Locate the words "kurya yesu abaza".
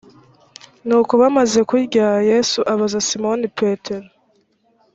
1.69-2.99